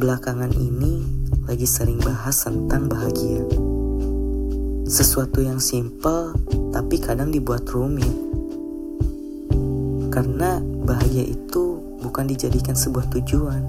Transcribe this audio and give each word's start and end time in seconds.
Belakangan 0.00 0.56
ini 0.56 1.04
lagi 1.44 1.68
sering 1.68 2.00
bahas 2.00 2.32
tentang 2.40 2.88
bahagia. 2.88 3.44
Sesuatu 4.88 5.44
yang 5.44 5.60
simpel 5.60 6.32
tapi 6.72 6.96
kadang 6.96 7.28
dibuat 7.28 7.68
rumit. 7.68 8.08
Karena 10.08 10.56
bahagia 10.88 11.28
itu 11.28 11.84
bukan 12.00 12.32
dijadikan 12.32 12.72
sebuah 12.72 13.12
tujuan, 13.12 13.60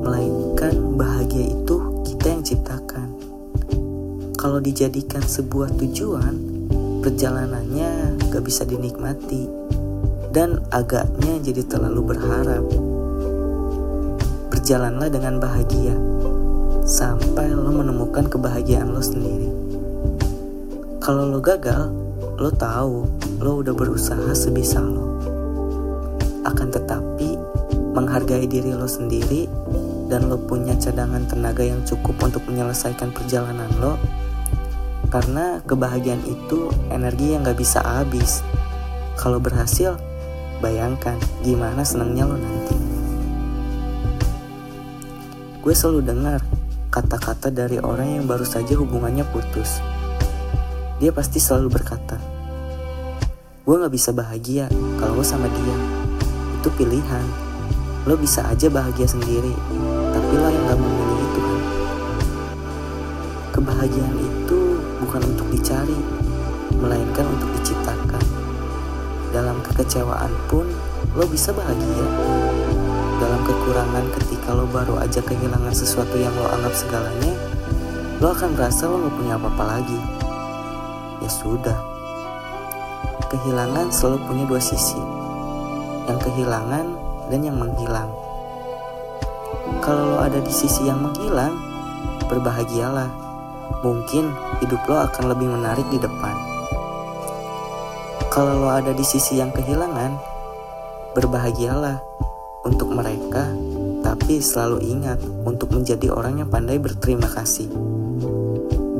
melainkan 0.00 0.96
bahagia 0.96 1.52
itu 1.52 1.76
kita 2.08 2.24
yang 2.24 2.40
ciptakan. 2.40 3.12
Kalau 4.40 4.56
dijadikan 4.56 5.20
sebuah 5.20 5.68
tujuan, 5.84 6.32
perjalanannya 7.04 8.24
gak 8.24 8.40
bisa 8.40 8.64
dinikmati 8.64 9.44
dan 10.32 10.64
agaknya 10.72 11.44
jadi 11.44 11.60
terlalu 11.68 12.16
berharap 12.16 12.89
berjalanlah 14.70 15.10
dengan 15.10 15.42
bahagia 15.42 15.98
sampai 16.86 17.50
lo 17.50 17.74
menemukan 17.74 18.30
kebahagiaan 18.30 18.94
lo 18.94 19.02
sendiri. 19.02 19.50
Kalau 21.02 21.26
lo 21.26 21.42
gagal, 21.42 21.90
lo 22.38 22.54
tahu 22.54 23.02
lo 23.42 23.66
udah 23.66 23.74
berusaha 23.74 24.30
sebisa 24.30 24.78
lo. 24.78 25.18
Akan 26.46 26.70
tetapi, 26.70 27.34
menghargai 27.98 28.46
diri 28.46 28.70
lo 28.70 28.86
sendiri 28.86 29.50
dan 30.06 30.30
lo 30.30 30.38
punya 30.38 30.78
cadangan 30.78 31.26
tenaga 31.26 31.66
yang 31.66 31.82
cukup 31.82 32.30
untuk 32.30 32.46
menyelesaikan 32.46 33.10
perjalanan 33.10 33.74
lo 33.82 33.98
karena 35.10 35.58
kebahagiaan 35.66 36.22
itu 36.30 36.70
energi 36.94 37.34
yang 37.34 37.42
gak 37.42 37.58
bisa 37.58 37.82
habis. 37.82 38.46
Kalau 39.18 39.42
berhasil, 39.42 39.98
bayangkan 40.62 41.18
gimana 41.42 41.82
senangnya 41.82 42.30
lo 42.30 42.38
nanti. 42.38 42.89
Gue 45.60 45.76
selalu 45.76 46.08
dengar 46.08 46.40
kata-kata 46.88 47.52
dari 47.52 47.76
orang 47.76 48.16
yang 48.16 48.24
baru 48.24 48.48
saja 48.48 48.72
hubungannya 48.80 49.28
putus. 49.28 49.84
Dia 50.96 51.12
pasti 51.12 51.36
selalu 51.36 51.68
berkata, 51.68 52.16
Gue 53.68 53.76
gak 53.76 53.92
bisa 53.92 54.08
bahagia 54.16 54.72
kalau 54.96 55.20
lo 55.20 55.24
sama 55.24 55.52
dia. 55.52 55.76
Itu 56.56 56.72
pilihan. 56.80 57.26
Lo 58.08 58.16
bisa 58.16 58.40
aja 58.48 58.72
bahagia 58.72 59.04
sendiri, 59.04 59.52
tapi 60.16 60.32
lo 60.32 60.48
yang 60.48 60.64
gak 60.64 60.80
memilih 60.80 61.18
itu 61.28 61.40
kan. 61.44 61.60
Kebahagiaan 63.52 64.16
itu 64.16 64.80
bukan 65.04 65.22
untuk 65.28 65.44
dicari, 65.52 66.00
melainkan 66.80 67.28
untuk 67.36 67.52
diciptakan. 67.60 68.24
Dalam 69.28 69.60
kekecewaan 69.60 70.32
pun, 70.48 70.64
lo 71.12 71.28
bisa 71.28 71.52
bahagia 71.52 72.49
dalam 73.20 73.44
kekurangan 73.44 74.08
ketika 74.16 74.56
lo 74.56 74.64
baru 74.64 74.96
aja 74.96 75.20
kehilangan 75.20 75.76
sesuatu 75.76 76.16
yang 76.16 76.32
lo 76.40 76.48
anggap 76.48 76.72
segalanya, 76.72 77.36
lo 78.16 78.32
akan 78.32 78.56
merasa 78.56 78.88
lo 78.88 78.96
gak 78.96 79.14
punya 79.20 79.36
apa-apa 79.36 79.64
lagi. 79.76 80.00
Ya 81.20 81.28
sudah, 81.28 81.76
kehilangan 83.28 83.92
selalu 83.92 84.24
punya 84.24 84.44
dua 84.48 84.56
sisi, 84.64 84.96
yang 86.08 86.16
kehilangan 86.16 86.96
dan 87.28 87.40
yang 87.44 87.60
menghilang. 87.60 88.08
Kalau 89.84 90.16
lo 90.16 90.18
ada 90.24 90.40
di 90.40 90.52
sisi 90.52 90.88
yang 90.88 91.04
menghilang, 91.04 91.52
berbahagialah. 92.24 93.12
Mungkin 93.84 94.32
hidup 94.64 94.80
lo 94.88 94.96
akan 94.96 95.24
lebih 95.36 95.48
menarik 95.60 95.84
di 95.92 96.00
depan. 96.00 96.36
Kalau 98.32 98.64
lo 98.64 98.72
ada 98.72 98.96
di 98.96 99.04
sisi 99.04 99.36
yang 99.36 99.52
kehilangan, 99.52 100.16
berbahagialah 101.12 102.10
untuk 102.64 102.92
mereka, 102.92 103.48
tapi 104.04 104.40
selalu 104.40 104.84
ingat 104.84 105.20
untuk 105.48 105.72
menjadi 105.72 106.12
orang 106.12 106.44
yang 106.44 106.48
pandai 106.48 106.76
berterima 106.76 107.28
kasih. 107.28 107.68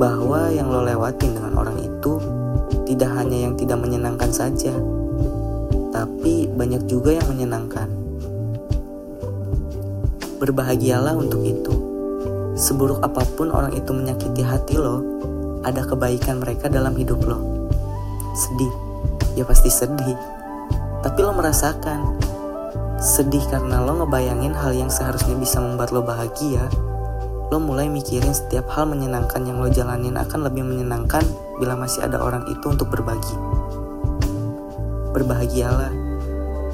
Bahwa 0.00 0.48
yang 0.48 0.72
lo 0.72 0.80
lewatin 0.80 1.36
dengan 1.36 1.60
orang 1.60 1.76
itu 1.76 2.16
tidak 2.88 3.10
hanya 3.20 3.48
yang 3.48 3.54
tidak 3.60 3.76
menyenangkan 3.76 4.32
saja, 4.32 4.72
tapi 5.92 6.48
banyak 6.48 6.88
juga 6.88 7.20
yang 7.20 7.28
menyenangkan. 7.28 7.88
Berbahagialah 10.40 11.12
untuk 11.20 11.44
itu. 11.44 11.74
Seburuk 12.56 13.04
apa 13.04 13.24
pun 13.36 13.52
orang 13.52 13.76
itu 13.76 13.92
menyakiti 13.92 14.40
hati 14.40 14.80
lo, 14.80 15.04
ada 15.64 15.84
kebaikan 15.84 16.40
mereka 16.40 16.72
dalam 16.72 16.96
hidup 16.96 17.20
lo. 17.28 17.68
Sedih, 18.32 18.72
ya 19.36 19.44
pasti 19.44 19.68
sedih. 19.68 20.16
Tapi 21.04 21.18
lo 21.24 21.32
merasakan 21.36 22.20
sedih 23.00 23.40
karena 23.48 23.80
lo 23.80 24.04
ngebayangin 24.04 24.52
hal 24.52 24.76
yang 24.76 24.92
seharusnya 24.92 25.32
bisa 25.40 25.56
membuat 25.56 25.88
lo 25.88 26.04
bahagia, 26.04 26.68
lo 27.48 27.56
mulai 27.56 27.88
mikirin 27.88 28.36
setiap 28.36 28.68
hal 28.76 28.84
menyenangkan 28.92 29.40
yang 29.48 29.56
lo 29.56 29.72
jalanin 29.72 30.20
akan 30.20 30.44
lebih 30.44 30.68
menyenangkan 30.68 31.24
bila 31.56 31.80
masih 31.80 32.04
ada 32.04 32.20
orang 32.20 32.44
itu 32.52 32.60
untuk 32.68 32.92
berbagi. 32.92 33.32
Berbahagialah, 35.16 35.88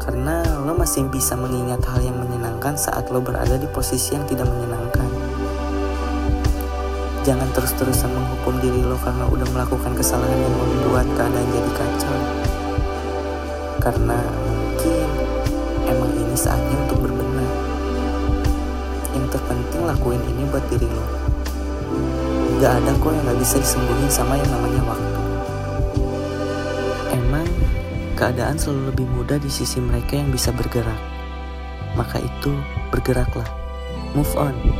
karena 0.00 0.40
lo 0.64 0.72
masih 0.72 1.04
bisa 1.12 1.36
mengingat 1.36 1.84
hal 1.84 2.00
yang 2.00 2.16
menyenangkan 2.16 2.72
saat 2.80 3.12
lo 3.12 3.20
berada 3.20 3.60
di 3.60 3.68
posisi 3.68 4.16
yang 4.16 4.24
tidak 4.24 4.48
menyenangkan. 4.48 5.08
Jangan 7.28 7.52
terus-terusan 7.52 8.08
menghukum 8.08 8.64
diri 8.64 8.80
lo 8.80 8.96
karena 8.96 9.28
udah 9.28 9.48
melakukan 9.52 9.92
kesalahan 9.92 10.40
yang 10.40 10.56
membuat 10.56 11.04
keadaan 11.20 11.48
jadi 11.52 11.70
kacau. 11.76 12.16
Karena 13.84 14.16
mungkin 14.48 15.23
emang 15.86 16.10
ini 16.16 16.36
saatnya 16.36 16.76
untuk 16.84 17.04
berbenah. 17.04 17.50
Yang 19.14 19.26
terpenting 19.38 19.82
lakuin 19.86 20.22
ini 20.34 20.42
buat 20.50 20.64
diri 20.72 20.88
lo. 20.90 21.06
Gak 22.58 22.82
ada 22.82 22.90
kok 22.98 23.12
yang 23.14 23.24
gak 23.28 23.38
bisa 23.38 23.56
disembuhin 23.62 24.10
sama 24.10 24.34
yang 24.40 24.50
namanya 24.50 24.82
waktu. 24.88 25.20
Emang 27.14 27.48
keadaan 28.18 28.58
selalu 28.58 28.90
lebih 28.90 29.06
mudah 29.14 29.38
di 29.38 29.50
sisi 29.50 29.78
mereka 29.78 30.18
yang 30.18 30.34
bisa 30.34 30.50
bergerak. 30.50 30.98
Maka 31.94 32.18
itu 32.18 32.50
bergeraklah. 32.90 33.46
Move 34.18 34.34
on. 34.34 34.74